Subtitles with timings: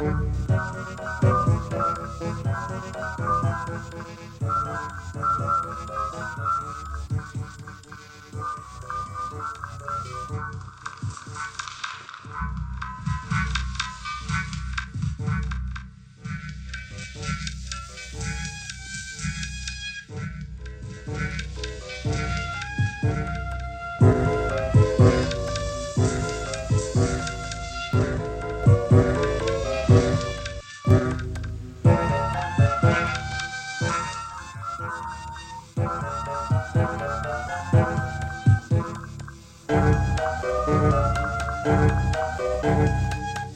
[0.00, 1.43] Música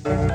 [0.04, 0.30] Thank